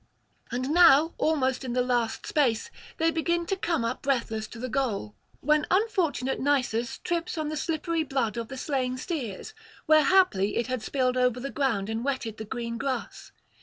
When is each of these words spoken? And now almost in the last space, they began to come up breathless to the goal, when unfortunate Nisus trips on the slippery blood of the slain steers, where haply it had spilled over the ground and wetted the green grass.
And 0.49 0.71
now 0.71 1.13
almost 1.19 1.63
in 1.63 1.73
the 1.73 1.83
last 1.83 2.25
space, 2.25 2.71
they 2.97 3.11
began 3.11 3.45
to 3.45 3.55
come 3.55 3.85
up 3.85 4.01
breathless 4.01 4.47
to 4.47 4.57
the 4.57 4.67
goal, 4.67 5.13
when 5.41 5.67
unfortunate 5.69 6.39
Nisus 6.39 6.97
trips 6.97 7.37
on 7.37 7.49
the 7.49 7.55
slippery 7.55 8.01
blood 8.03 8.35
of 8.35 8.47
the 8.47 8.57
slain 8.57 8.97
steers, 8.97 9.53
where 9.85 10.03
haply 10.05 10.55
it 10.55 10.65
had 10.65 10.81
spilled 10.81 11.17
over 11.17 11.39
the 11.39 11.51
ground 11.51 11.87
and 11.87 12.03
wetted 12.03 12.37
the 12.37 12.45
green 12.45 12.79
grass. 12.79 13.31